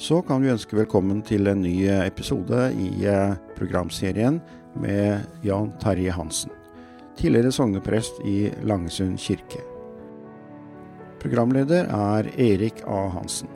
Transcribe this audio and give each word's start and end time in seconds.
så 0.00 0.22
kan 0.24 0.40
vi 0.40 0.48
ønske 0.48 0.78
velkommen 0.78 1.18
til 1.28 1.44
en 1.50 1.60
ny 1.60 1.84
episode 1.92 2.70
i 2.72 3.04
eh, 3.04 3.34
programserien 3.58 4.38
med 4.80 5.26
Jan 5.44 5.74
Terje 5.82 6.14
Hansen, 6.16 6.54
tidligere 7.20 7.52
sogneprest 7.52 8.22
i 8.24 8.48
Langesund 8.64 9.20
kirke. 9.20 9.60
Programleder 11.20 11.90
er 11.92 12.30
Erik 12.40 12.80
A. 12.88 13.02
Hansen. 13.12 13.50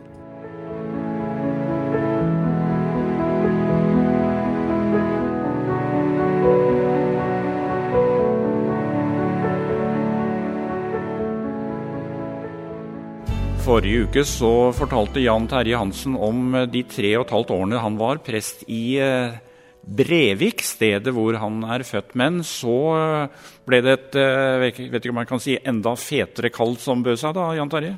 Forrige 13.64 14.02
uke 14.04 14.22
så 14.28 14.48
fortalte 14.76 15.22
Jan 15.22 15.46
Terje 15.48 15.78
Hansen 15.80 16.18
om 16.20 16.52
eh, 16.52 16.66
de 16.68 16.82
tre 16.84 17.14
og 17.16 17.22
et 17.24 17.30
halvt 17.32 17.52
årene 17.54 17.78
han 17.80 17.94
var 17.96 18.18
prest 18.20 18.60
i 18.68 18.98
eh, 19.00 19.38
Brevik, 19.80 20.60
stedet 20.60 21.14
hvor 21.16 21.38
han 21.40 21.62
er 21.72 21.84
født. 21.88 22.12
Men 22.20 22.42
så 22.44 22.74
eh, 22.98 23.46
ble 23.64 23.78
det 23.86 23.94
et 23.94 24.18
vet 24.60 24.98
ikke 24.98 25.14
om 25.14 25.16
man 25.22 25.30
kan 25.30 25.40
si, 25.40 25.56
enda 25.56 25.94
fetere 25.96 26.50
kall 26.52 26.76
som 26.82 27.00
bød 27.06 27.22
seg, 27.22 27.32
da, 27.38 27.46
Jan 27.56 27.72
Terje? 27.72 27.94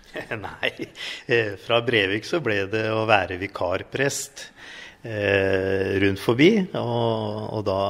Nei, 0.48 0.72
fra 1.62 1.78
Brevik 1.86 2.26
så 2.26 2.42
ble 2.42 2.64
det 2.72 2.88
å 2.90 3.06
være 3.06 3.38
vikarprest 3.38 4.48
rundt 5.04 6.24
forbi. 6.24 6.50
Og, 6.80 7.38
og, 7.54 7.62
da 7.70 7.80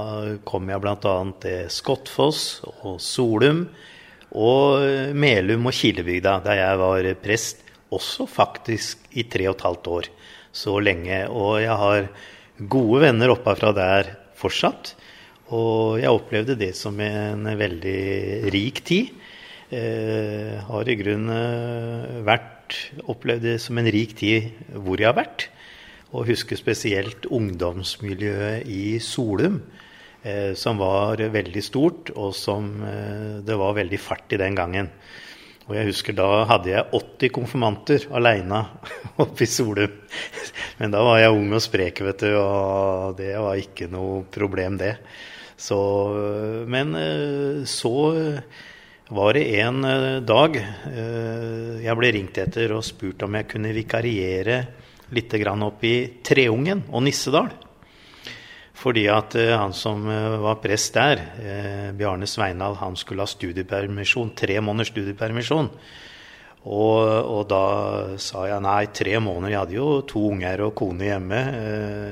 kom 0.45 0.68
jeg 0.68 0.84
bl.a. 0.84 1.16
til 1.46 1.73
Skottfoss 1.73 2.46
og 2.82 3.01
Solum 3.01 3.65
og 4.34 5.15
Melum 5.15 5.69
og 5.70 5.77
Kilebygda, 5.77 6.41
der 6.43 6.59
jeg 6.59 6.79
var 6.80 7.09
prest, 7.23 7.62
også 7.95 8.27
faktisk 8.27 9.07
i 9.15 9.26
tre 9.30 9.46
og 9.49 9.57
et 9.57 9.66
halvt 9.66 9.91
år. 9.96 10.09
Så 10.54 10.79
lenge. 10.82 11.24
Og 11.30 11.63
jeg 11.63 11.74
har 11.74 12.09
gode 12.71 13.02
venner 13.02 13.32
oppe 13.35 13.54
fra 13.59 13.73
der 13.74 14.10
fortsatt. 14.38 14.95
Og 15.54 16.01
jeg 16.01 16.10
opplevde 16.10 16.59
det 16.59 16.73
som 16.79 16.99
en 17.01 17.46
veldig 17.59 18.51
rik 18.54 18.82
tid. 18.87 19.15
Eh, 19.74 20.54
har 20.63 20.88
i 20.88 20.96
grunnen 20.98 21.30
eh, 21.35 22.21
vært, 22.26 22.76
opplevd 23.10 23.43
det 23.43 23.57
som 23.63 23.79
en 23.80 23.91
rik 23.91 24.15
tid 24.19 24.51
hvor 24.74 25.01
jeg 25.01 25.10
har 25.10 25.19
vært. 25.19 25.48
Og 26.15 26.29
husker 26.30 26.59
spesielt 26.59 27.26
ungdomsmiljøet 27.26 28.69
i 28.71 29.01
Solum 29.02 29.59
eh, 29.59 29.84
som 30.56 30.80
var 30.80 31.20
veldig 31.20 31.62
stort, 31.64 32.12
og 32.16 32.32
som 32.36 32.70
eh, 32.86 33.44
det 33.44 33.58
var 33.60 33.76
veldig 33.76 34.00
fart 34.00 34.32
i 34.32 34.40
den 34.40 34.56
gangen. 34.56 34.90
Og 35.64 35.76
jeg 35.78 35.88
husker 35.88 36.16
Da 36.16 36.44
hadde 36.48 36.72
jeg 36.74 36.90
80 36.92 37.32
konfirmanter 37.32 38.08
aleine 38.12 38.64
oppe 39.24 39.46
i 39.46 39.48
Solum. 39.48 40.00
Men 40.80 40.92
da 40.92 41.00
var 41.04 41.22
jeg 41.22 41.36
ung 41.36 41.54
og 41.56 41.64
sprek, 41.64 42.04
vet 42.04 42.26
du, 42.26 42.34
og 42.40 43.16
det 43.20 43.32
var 43.38 43.60
ikke 43.60 43.88
noe 43.92 44.24
problem, 44.32 44.78
det. 44.80 44.96
Så, 45.56 45.78
men 46.68 46.96
eh, 46.98 47.64
så 47.68 47.95
var 49.14 49.36
det 49.36 49.45
en 49.60 49.84
eh, 49.84 50.22
dag 50.24 50.56
eh, 50.56 51.82
jeg 51.84 51.96
ble 51.98 52.10
ringt 52.16 52.40
etter 52.40 52.72
og 52.74 52.84
spurt 52.86 53.22
om 53.26 53.36
jeg 53.36 53.50
kunne 53.50 53.74
vikariere 53.76 54.58
litt 55.14 55.34
opp 55.52 55.84
i 55.84 55.96
Treungen 56.24 56.86
og 56.90 57.04
Nissedal. 57.04 57.50
Fordi 58.74 59.04
at 59.10 59.36
uh, 59.38 59.52
han 59.54 59.74
som 59.76 60.02
uh, 60.08 60.40
var 60.42 60.58
prest 60.62 60.96
der, 60.96 61.20
uh, 61.38 61.90
Bjarne 61.96 62.26
Sveinald, 62.26 62.80
han 62.80 62.98
skulle 62.98 63.22
ha 63.22 63.30
studiepermisjon, 63.30 64.34
tre 64.36 64.58
måneders 64.64 64.91
studiepermisjon. 64.91 65.70
Og, 66.64 66.98
og, 67.04 67.42
da 67.50 67.64
sa 68.22 68.47
jeg 68.48 68.64
nei, 68.64 68.80
tre 68.97 69.19
måneder. 69.20 69.52
Jeg 69.52 69.60
hadde 69.60 69.76
jo 69.76 69.88
to 70.08 70.22
unger 70.30 70.64
og 70.64 70.72
kone 70.78 71.10
hjemme 71.10 71.41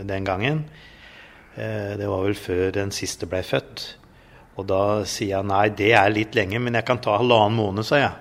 den 0.04 0.26
gangen. 0.28 0.58
det 1.56 2.04
var 2.04 2.20
vel 2.26 2.36
før 2.36 2.68
den 2.76 2.92
siste 2.92 3.24
ble 3.24 3.40
født. 3.48 3.86
Og 4.60 4.66
da 4.68 4.82
sier 5.08 5.38
jeg 5.38 5.48
nei, 5.48 5.70
det 5.72 5.94
er 5.96 6.12
litt 6.12 6.36
lenge, 6.36 6.60
men 6.60 6.76
jeg 6.76 6.84
kan 6.84 7.00
ta 7.00 7.16
halvannen 7.16 7.56
måned, 7.56 7.88
sa 7.88 8.02
jeg. 8.02 8.12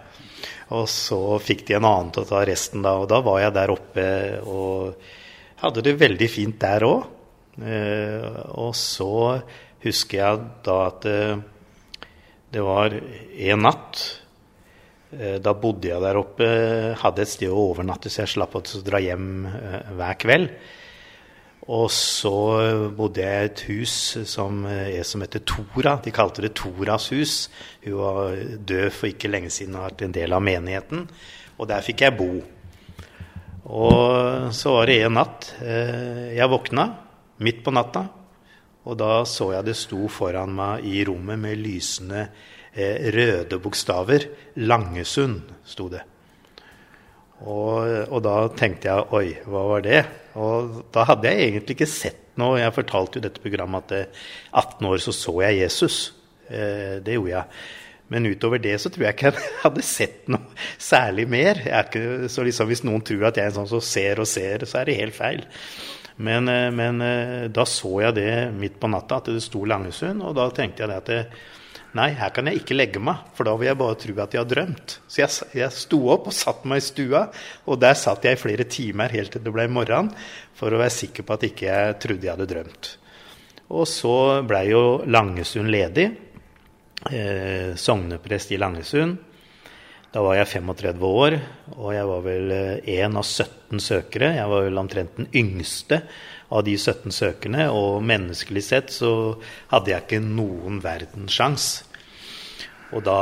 Og 0.71 0.87
så 0.87 1.19
fikk 1.43 1.65
de 1.67 1.75
en 1.75 1.89
annen 1.89 2.13
til 2.15 2.23
å 2.23 2.29
ta 2.29 2.45
resten 2.47 2.85
da. 2.85 2.95
Og 3.03 3.09
da 3.11 3.19
var 3.25 3.41
jeg 3.43 3.57
der 3.57 3.75
oppe 3.75 4.05
og 4.47 5.09
hadde 5.65 5.83
det 5.83 5.99
veldig 5.99 6.31
fint 6.31 6.61
der 6.63 6.87
òg. 6.87 7.09
Eh, 7.59 8.27
og 8.55 8.71
så 8.77 9.41
husker 9.83 10.21
jeg 10.21 10.43
da 10.63 10.77
at 10.87 11.03
det, 11.03 11.21
eh, 11.31 11.47
det 12.51 12.59
var 12.63 12.91
en 12.91 13.61
natt. 13.63 13.99
Eh, 15.11 15.37
da 15.39 15.53
bodde 15.55 15.87
jeg 15.87 16.03
der 16.03 16.19
oppe, 16.19 16.47
hadde 16.99 17.23
et 17.23 17.31
sted 17.31 17.47
å 17.47 17.71
overnatte, 17.71 18.11
så 18.11 18.25
jeg 18.25 18.33
slapp 18.33 18.57
å 18.59 18.63
dra 18.83 18.99
hjem 18.99 19.47
hver 19.95 20.17
kveld. 20.19 20.49
Og 21.71 21.87
så 21.93 22.33
bodde 22.91 23.23
jeg 23.23 23.31
i 23.31 23.49
et 23.51 23.61
hus 23.69 23.93
som, 24.27 24.65
som 25.07 25.23
heter 25.23 25.43
Tora. 25.47 25.93
De 26.03 26.11
kalte 26.11 26.43
det 26.43 26.55
Toras 26.57 27.07
hus. 27.13 27.35
Hun 27.85 27.99
var 28.01 28.35
død 28.57 28.89
for 28.91 29.07
ikke 29.07 29.29
lenge 29.29 29.51
siden 29.53 29.77
og 29.77 29.85
vært 29.85 30.01
en 30.03 30.15
del 30.17 30.35
av 30.35 30.43
menigheten. 30.43 31.05
Og 31.61 31.69
der 31.69 31.85
fikk 31.85 32.01
jeg 32.03 32.17
bo. 32.17 32.41
Og 33.71 34.51
så 34.57 34.73
var 34.73 34.89
det 34.89 34.97
en 35.05 35.15
natt 35.21 35.53
jeg 35.61 36.51
våkna 36.51 36.89
midt 37.43 37.63
på 37.65 37.73
natta. 37.75 38.05
Og 38.89 38.97
da 38.97 39.21
så 39.29 39.51
jeg 39.55 39.67
det 39.67 39.77
sto 39.77 40.07
foran 40.09 40.53
meg 40.57 40.87
i 40.89 41.03
rommet 41.05 41.39
med 41.41 41.59
lysende 41.61 42.23
eh, 42.73 43.11
røde 43.13 43.59
bokstaver. 43.61 44.25
Langesund, 44.63 45.51
sto 45.67 45.89
det. 45.91 46.01
Og, 47.41 47.85
og, 48.07 48.19
da 48.21 48.35
tenkte 48.53 48.89
jeg 48.89 49.05
oi, 49.17 49.27
hva 49.49 49.61
var 49.73 49.85
det? 49.85 50.01
Og 50.37 50.81
da 50.93 51.05
hadde 51.09 51.29
jeg 51.29 51.47
egentlig 51.47 51.77
ikke 51.77 51.89
sett 51.89 52.19
noe. 52.41 52.59
Jeg 52.61 52.73
fortalte 52.75 53.17
jo 53.17 53.25
dette 53.25 53.41
programmet 53.43 53.85
at 53.89 53.95
eh, 53.97 54.25
18 54.61 54.89
år 54.89 55.01
så 55.01 55.13
så 55.15 55.37
jeg 55.45 55.61
Jesus. 55.63 56.01
Eh, 56.49 56.99
det 57.05 57.17
gjorde 57.17 57.33
jeg. 57.35 57.63
Men 58.11 58.27
utover 58.27 58.59
det 58.59 58.75
så 58.83 58.91
tror 58.91 59.07
jeg 59.07 59.15
ikke 59.15 59.31
jeg 59.31 59.49
hadde 59.63 59.85
sett 59.87 60.29
noe 60.31 60.53
særlig 60.81 61.27
mer. 61.31 61.61
Ikke, 61.65 62.29
så 62.33 62.45
liksom 62.45 62.69
hvis 62.69 62.85
noen 62.85 63.05
tror 63.07 63.29
at 63.29 63.39
jeg 63.39 63.47
er 63.47 63.53
en 63.53 63.59
sånn 63.61 63.73
som 63.73 63.83
ser 63.85 64.21
og 64.21 64.29
ser, 64.29 64.65
så 64.67 64.81
er 64.81 64.89
det 64.89 64.99
helt 64.99 65.17
feil. 65.17 65.45
Men, 66.21 66.49
eh, 66.51 66.69
men, 66.71 67.01
eh, 67.01 67.47
da 67.49 67.65
så 67.65 67.95
jeg 68.05 68.17
det 68.19 68.33
midt 68.53 68.77
på 68.79 68.89
natta, 68.91 69.17
at 69.17 69.31
det 69.31 69.41
sto 69.43 69.63
Langesund. 69.65 70.21
Og 70.23 70.35
da 70.37 70.49
tenkte 70.53 70.85
jeg 70.85 70.93
at 70.93 71.09
det, 71.09 71.21
nei, 71.97 72.11
her 72.17 72.31
kan 72.35 72.47
jeg 72.47 72.61
ikke 72.61 72.77
legge 72.77 73.01
meg, 73.03 73.25
for 73.35 73.49
da 73.49 73.55
vil 73.57 73.71
jeg 73.71 73.79
bare 73.81 73.99
tro 74.03 74.15
at 74.21 74.37
jeg 74.37 74.43
har 74.43 74.51
drømt. 74.51 74.97
Så 75.07 75.23
jeg, 75.23 75.49
jeg 75.57 75.75
sto 75.75 76.01
opp 76.13 76.29
og 76.29 76.37
satte 76.37 76.69
meg 76.69 76.83
i 76.83 76.85
stua, 76.85 77.25
og 77.65 77.81
der 77.81 77.97
satt 77.99 78.27
jeg 78.27 78.37
i 78.37 78.41
flere 78.41 78.67
timer 78.69 79.13
helt 79.13 79.33
til 79.33 79.43
det 79.43 79.53
ble 79.55 79.67
morgen, 79.71 80.13
for 80.57 80.71
å 80.71 80.81
være 80.81 80.99
sikker 81.01 81.25
på 81.25 81.37
at 81.37 81.47
ikke 81.49 81.69
jeg 81.69 81.97
trodde 82.03 82.29
jeg 82.29 82.35
hadde 82.35 82.51
drømt. 82.53 82.93
Og 83.71 83.87
så 83.87 84.15
blei 84.43 84.67
jo 84.69 85.01
Langesund 85.07 85.71
ledig. 85.71 86.09
Eh, 87.09 87.73
sogneprest 87.79 88.51
i 88.51 88.59
Langesund. 88.61 89.30
Da 90.11 90.19
var 90.25 90.35
jeg 90.35 90.49
35 90.59 91.07
år, 91.07 91.37
og 91.77 91.93
jeg 91.95 92.07
var 92.09 92.23
vel 92.25 92.49
én 92.83 93.13
av 93.15 93.23
17 93.23 93.79
søkere. 93.79 94.33
Jeg 94.35 94.49
var 94.51 94.65
vel 94.65 94.79
omtrent 94.81 95.13
den 95.15 95.29
yngste 95.31 96.01
av 96.51 96.65
de 96.67 96.73
17 96.75 97.15
søkerne, 97.15 97.69
og 97.71 98.03
menneskelig 98.03 98.63
sett 98.67 98.91
så 98.91 99.11
hadde 99.71 99.93
jeg 99.93 100.03
ikke 100.03 100.19
noen 100.25 100.81
verdens 100.83 101.37
sjanse. 101.39 101.87
Og 102.91 102.99
da 103.05 103.19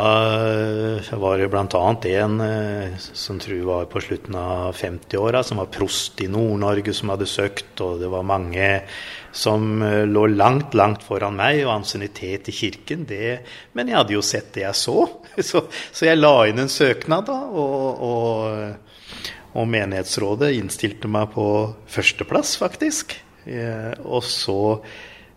eh, 0.49 1.09
var 1.21 1.37
det 1.37 1.47
bl.a. 1.53 1.81
en 2.09 2.39
eh, 2.41 2.95
som 2.97 3.37
tror 3.41 3.61
var 3.67 3.85
på 3.91 4.01
slutten 4.01 4.37
av 4.39 4.73
50-åra, 4.73 5.43
som 5.45 5.61
var 5.61 5.69
prost 5.69 6.17
i 6.25 6.29
Nord-Norge, 6.31 6.93
som 6.97 7.11
hadde 7.13 7.29
søkt, 7.29 7.75
og 7.85 8.01
det 8.01 8.09
var 8.09 8.25
mange 8.25 8.69
som 9.29 9.83
eh, 9.85 10.07
lå 10.09 10.25
langt, 10.33 10.73
langt 10.73 11.05
foran 11.05 11.37
meg, 11.37 11.61
og 11.67 11.75
ansiennitet 11.75 12.49
i 12.49 12.57
kirken, 12.63 13.05
det 13.09 13.43
Men 13.77 13.93
jeg 13.93 13.99
hadde 13.99 14.17
jo 14.17 14.25
sett 14.25 14.49
det 14.57 14.65
jeg 14.65 14.81
så, 14.81 15.05
så, 15.51 15.63
så 15.69 16.09
jeg 16.09 16.17
la 16.17 16.33
inn 16.49 16.65
en 16.65 16.73
søknad, 16.73 17.29
da, 17.29 17.37
og, 17.53 18.03
og, 18.09 19.23
og 19.53 19.69
menighetsrådet 19.69 20.55
innstilte 20.57 21.11
meg 21.11 21.29
på 21.37 21.45
førsteplass, 21.93 22.57
faktisk. 22.57 23.19
Og 23.49 24.21
så 24.25 24.61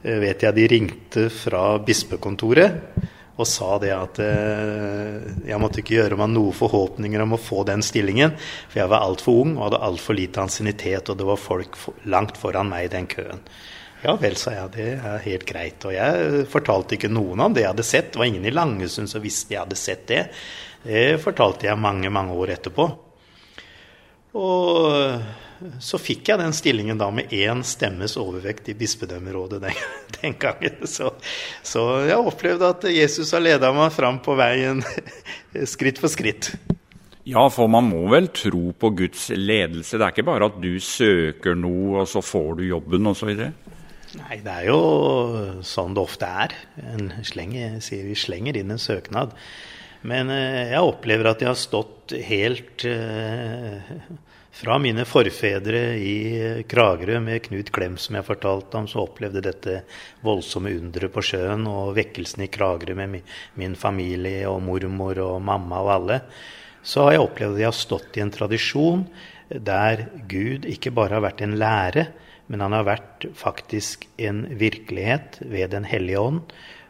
vet 0.02 0.42
jeg 0.42 0.56
de 0.56 0.64
ringte 0.68 1.28
fra 1.32 1.76
bispekontoret 1.80 3.20
og 3.40 3.48
sa 3.48 3.76
det 3.80 3.92
at 3.96 4.18
eh, 4.20 5.28
jeg 5.48 5.60
måtte 5.60 5.80
ikke 5.80 5.96
gjøre 5.96 6.18
meg 6.20 6.32
noen 6.34 6.56
forhåpninger 6.56 7.24
om 7.24 7.36
å 7.36 7.40
få 7.40 7.62
den 7.68 7.84
stillingen, 7.84 8.34
for 8.68 8.82
jeg 8.82 8.92
var 8.92 9.06
altfor 9.06 9.38
ung 9.44 9.54
og 9.56 9.68
hadde 9.68 9.84
altfor 9.88 10.18
lite 10.18 10.42
ansiennitet, 10.44 11.08
og 11.08 11.20
det 11.20 11.28
var 11.28 11.40
folk 11.40 11.78
langt 12.12 12.40
foran 12.40 12.68
meg 12.72 12.88
i 12.88 12.92
den 12.92 13.08
køen. 13.10 13.40
Ja 14.02 14.16
vel, 14.18 14.34
sa 14.36 14.50
jeg, 14.56 14.72
det 14.74 14.88
er 14.98 15.22
helt 15.22 15.46
greit. 15.46 15.84
Og 15.86 15.94
jeg 15.94 16.42
fortalte 16.50 16.96
ikke 16.96 17.12
noen 17.12 17.40
om 17.44 17.54
det 17.54 17.62
jeg 17.62 17.70
hadde 17.70 17.86
sett. 17.86 18.10
Det 18.10 18.18
var 18.18 18.28
ingen 18.32 18.48
i 18.50 18.52
Langesund 18.52 19.08
som 19.08 19.22
visste 19.22 19.54
jeg 19.54 19.62
hadde 19.62 19.78
sett 19.78 20.08
det. 20.10 20.24
Det 20.82 21.04
fortalte 21.22 21.68
jeg 21.68 21.78
mange, 21.78 22.10
mange 22.10 22.34
år 22.34 22.56
etterpå. 22.56 22.88
Og 24.38 25.20
så 25.82 25.98
fikk 26.00 26.32
jeg 26.32 26.40
den 26.40 26.54
stillingen 26.56 26.98
da 26.98 27.08
med 27.14 27.30
én 27.34 27.62
stemmes 27.66 28.16
overvekt 28.18 28.70
i 28.72 28.76
bispedømmerådet 28.78 29.60
den, 29.62 29.80
den 30.18 30.36
gangen. 30.40 30.82
Så, 30.88 31.12
så, 31.62 31.86
jeg 32.08 32.18
opplevde 32.18 32.70
at 32.74 32.86
Jesus 32.90 33.32
har 33.36 33.44
leda 33.44 33.72
meg 33.76 33.92
fram 33.94 34.20
på 34.24 34.36
veien 34.38 34.82
skritt 35.74 36.00
for 36.02 36.12
skritt. 36.12 36.52
Ja, 37.28 37.44
for 37.54 37.70
man 37.70 37.86
må 37.86 38.02
vel 38.10 38.32
tro 38.34 38.72
på 38.74 38.90
Guds 38.98 39.28
ledelse. 39.30 39.94
Det 39.94 40.06
er 40.06 40.14
ikke 40.14 40.26
bare 40.26 40.48
at 40.50 40.56
du 40.58 40.72
søker 40.82 41.54
noe, 41.54 42.00
og 42.02 42.08
så 42.10 42.22
får 42.24 42.56
du 42.58 42.64
jobben 42.66 43.06
osv.? 43.12 43.30
Nei, 44.18 44.38
det 44.42 44.56
er 44.56 44.66
jo 44.66 44.80
sånn 45.64 45.94
det 45.94 46.02
ofte 46.02 46.26
er. 46.26 46.56
En 46.82 47.12
slenger, 47.24 47.78
sier 47.84 48.08
vi 48.10 48.18
slenger 48.18 48.58
inn 48.58 48.74
en 48.74 48.82
søknad. 48.82 49.36
Men 50.08 50.30
eh, 50.34 50.72
jeg 50.74 50.82
opplever 50.82 51.30
at 51.30 51.42
jeg 51.42 51.52
har 51.52 51.58
stått 51.58 52.14
helt 52.26 52.84
eh, 52.88 53.92
fra 54.52 54.78
mine 54.82 55.04
forfedre 55.08 55.82
i 55.96 56.16
Kragerø 56.68 57.20
med 57.24 57.44
Knut 57.46 57.70
Klem, 57.72 57.98
som 58.00 58.18
jeg 58.18 58.26
fortalte 58.26 58.80
om, 58.80 58.88
så 58.90 59.06
opplevde 59.06 59.44
dette 59.44 59.78
voldsomme 60.24 60.74
underet 60.76 61.14
på 61.14 61.24
sjøen 61.24 61.64
og 61.70 61.94
vekkelsen 61.96 62.44
i 62.44 62.50
Kragerø 62.52 62.98
med 62.98 63.22
min 63.60 63.78
familie 63.78 64.44
og 64.50 64.60
mormor 64.66 65.22
og 65.24 65.38
mamma 65.46 65.80
og 65.86 65.94
alle 66.00 66.20
så 66.82 67.06
har 67.06 67.16
jeg 67.16 67.22
opplevd 67.22 67.56
at 67.56 67.62
jeg 67.62 67.70
har 67.70 67.78
stått 67.78 68.18
i 68.18 68.24
en 68.24 68.34
tradisjon 68.34 69.06
der 69.52 70.06
Gud 70.30 70.66
ikke 70.68 70.92
bare 70.94 71.18
har 71.18 71.24
vært 71.24 71.42
en 71.44 71.56
lære, 71.60 72.06
men 72.50 72.64
han 72.64 72.74
har 72.74 72.86
vært 72.88 73.26
faktisk 73.38 74.08
en 74.20 74.44
virkelighet 74.58 75.38
ved 75.44 75.70
Den 75.76 75.86
hellige 75.86 76.20
ånd. 76.20 76.40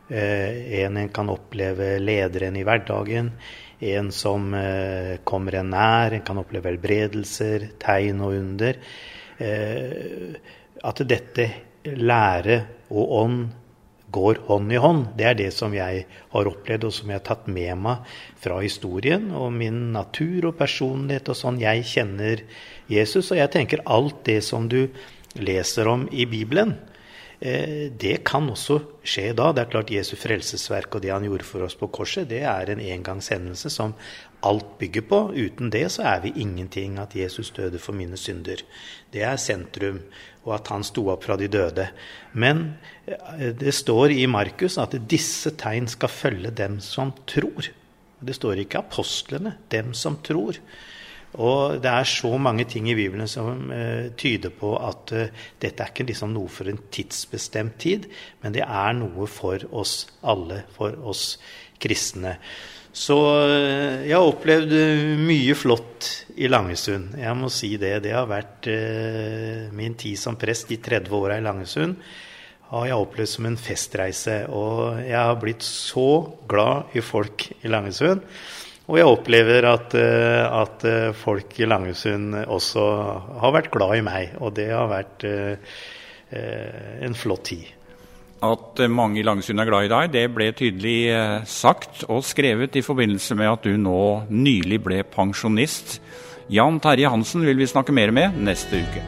Eh, 0.08 0.82
en 0.82 0.96
en 0.96 1.08
kan 1.08 1.31
oppleve 1.31 1.99
lederen 1.99 2.56
i 2.56 2.64
hverdagen. 2.64 3.32
En 3.81 4.12
som 4.12 4.54
eh, 4.54 5.19
kommer 5.25 5.54
en 5.54 5.70
nær. 5.70 6.12
En 6.12 6.26
kan 6.26 6.38
oppleve 6.38 6.70
helbredelser, 6.70 7.70
tegn 7.82 8.20
og 8.20 8.37
under. 8.38 8.78
Eh, 9.38 10.38
at 10.82 11.02
dette 11.08 11.49
lære 11.84 12.62
og 12.90 13.16
ånd 13.22 13.43
går 14.12 14.43
hånd 14.46 14.72
i 14.72 14.81
hånd. 14.81 15.06
Det 15.16 15.26
er 15.26 15.38
det 15.38 15.50
som 15.56 15.72
jeg 15.75 16.05
har 16.34 16.50
opplevd, 16.50 16.84
og 16.88 16.94
som 16.94 17.10
jeg 17.10 17.20
har 17.20 17.26
tatt 17.26 17.48
med 17.48 17.72
meg 17.81 18.12
fra 18.43 18.58
historien 18.60 19.31
og 19.32 19.55
min 19.56 19.93
natur 19.94 20.50
og 20.50 20.58
personlighet 20.60 21.32
og 21.32 21.38
sånn 21.38 21.60
jeg 21.62 21.87
kjenner 21.88 22.44
Jesus. 22.93 23.32
Og 23.32 23.40
jeg 23.40 23.52
tenker 23.55 23.84
alt 23.87 24.20
det 24.28 24.43
som 24.44 24.69
du 24.69 24.84
leser 25.40 25.88
om 25.88 26.05
i 26.12 26.26
Bibelen, 26.28 26.76
det 27.43 28.21
kan 28.29 28.47
også 28.53 28.77
skje 29.03 29.33
da. 29.35 29.49
Det 29.50 29.65
er 29.65 29.71
klart 29.73 29.91
Jesu 29.91 30.12
frelsesverk 30.15 30.94
og 30.94 31.03
det 31.03 31.11
han 31.11 31.25
gjorde 31.27 31.47
for 31.49 31.65
oss 31.67 31.75
på 31.75 31.89
korset, 31.91 32.29
det 32.31 32.44
er 32.47 32.71
en 32.71 32.83
engangshendelse 32.85 33.73
som 33.75 33.97
alt 34.47 34.77
bygger 34.79 35.05
på. 35.11 35.19
Uten 35.35 35.71
det 35.75 35.85
så 35.94 36.05
er 36.12 36.23
vi 36.23 36.33
ingenting. 36.43 36.99
At 37.03 37.17
Jesus 37.17 37.50
døde 37.50 37.81
for 37.83 37.97
mine 37.99 38.19
synder. 38.21 38.62
Det 39.12 39.25
er 39.27 39.41
sentrum 39.41 40.00
og 40.43 40.56
at 40.56 40.71
han 40.73 40.85
sto 40.87 41.06
opp 41.12 41.27
fra 41.27 41.37
de 41.39 41.49
døde. 41.50 41.87
Men 42.35 42.65
eh, 43.06 43.53
det 43.59 43.75
står 43.75 44.15
i 44.17 44.27
Markus 44.31 44.79
at 44.83 44.97
disse 45.11 45.55
tegn 45.59 45.89
skal 45.91 46.11
følge 46.11 46.50
dem 46.62 46.81
som 46.83 47.15
tror. 47.31 47.71
Det 48.23 48.35
står 48.39 48.62
ikke 48.62 48.83
apostlene, 48.83 49.56
dem 49.71 49.93
som 49.99 50.19
tror. 50.27 50.59
Og 51.40 51.79
det 51.81 51.88
er 51.88 52.08
så 52.08 52.34
mange 52.37 52.67
ting 52.69 52.90
i 52.90 52.96
Bibelen 52.99 53.31
som 53.31 53.70
uh, 53.73 54.11
tyder 54.20 54.52
på 54.52 54.75
at 54.76 55.14
uh, 55.17 55.46
dette 55.62 55.81
er 55.81 55.94
ikke 55.94 56.08
liksom 56.11 56.34
noe 56.34 56.50
for 56.52 56.69
en 56.69 56.81
tidsbestemt 56.93 57.79
tid, 57.81 58.11
men 58.43 58.52
det 58.52 58.67
er 58.67 58.99
noe 58.99 59.29
for 59.31 59.64
oss 59.73 60.02
alle, 60.20 60.64
for 60.76 60.99
oss 61.08 61.37
kristne. 61.82 62.37
Så 62.93 63.17
eh, 63.49 64.05
jeg 64.05 64.12
har 64.12 64.29
opplevd 64.29 64.75
eh, 64.76 65.14
mye 65.17 65.55
flott 65.56 66.08
i 66.37 66.49
Langesund. 66.50 67.14
Jeg 67.17 67.38
må 67.40 67.49
si 67.52 67.73
det. 67.81 67.94
Det 68.05 68.12
har 68.12 68.29
vært 68.29 68.69
eh, 68.69 69.70
min 69.73 69.96
tid 69.96 70.20
som 70.20 70.37
prest, 70.37 70.69
de 70.69 70.76
30 70.76 71.17
åra 71.17 71.38
i 71.40 71.44
Langesund, 71.44 71.96
har 72.69 72.88
jeg 72.88 73.00
opplevd 73.00 73.32
som 73.32 73.49
en 73.49 73.56
festreise. 73.61 74.37
Og 74.52 75.00
jeg 75.00 75.17
har 75.17 75.40
blitt 75.40 75.64
så 75.64 76.11
glad 76.49 76.93
i 76.93 77.05
folk 77.05 77.49
i 77.62 77.73
Langesund. 77.73 78.20
Og 78.90 78.99
jeg 78.99 79.06
opplever 79.06 79.69
at, 79.70 79.94
at 79.94 80.87
folk 81.14 81.55
i 81.62 81.69
Langesund 81.70 82.34
også 82.43 82.87
har 83.44 83.55
vært 83.55 83.70
glad 83.70 83.94
i 84.00 84.02
meg. 84.05 84.34
Og 84.43 84.56
det 84.56 84.67
har 84.75 84.90
vært 84.90 85.23
en 85.23 87.14
flott 87.17 87.46
tid. 87.52 87.70
At 88.43 88.81
mange 88.90 89.20
i 89.20 89.23
Langesund 89.23 89.62
er 89.62 89.69
glad 89.69 89.87
i 89.87 89.90
deg, 89.93 90.08
det 90.17 90.25
ble 90.34 90.49
tydelig 90.58 90.96
eh, 91.14 91.44
sagt 91.46 92.02
og 92.11 92.25
skrevet 92.26 92.75
i 92.75 92.82
forbindelse 92.82 93.37
med 93.38 93.50
at 93.52 93.67
du 93.69 93.76
nå 93.79 94.26
nylig 94.34 94.81
ble 94.82 95.02
pensjonist. 95.06 96.00
Jan 96.50 96.81
Terje 96.82 97.12
Hansen 97.12 97.46
vil 97.46 97.61
vi 97.61 97.70
snakke 97.70 97.94
mer 97.94 98.11
med 98.11 98.40
neste 98.43 98.82
uke. 98.82 99.02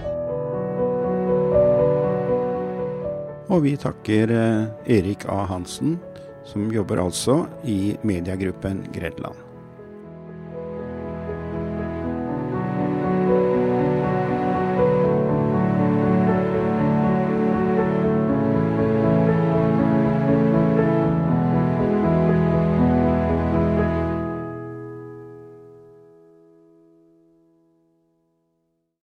Og 3.51 3.65
vi 3.67 3.75
takker 3.81 4.35
eh, 4.39 4.95
Erik 5.01 5.27
A. 5.27 5.43
Hansen, 5.51 5.99
som 6.47 6.71
jobber 6.71 7.03
altså 7.03 7.43
i 7.67 7.97
mediegruppen 8.07 8.85
Gredland. 8.95 9.44